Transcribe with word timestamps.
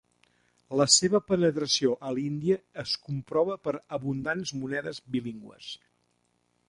La 0.79 0.85
seva 0.93 1.19
penetració 1.31 1.91
a 2.09 2.13
l'Índia 2.19 2.57
es 2.85 2.95
comprova 3.09 3.59
per 3.67 3.75
abundants 3.99 4.55
monedes 4.63 5.03
bilingües. 5.17 5.69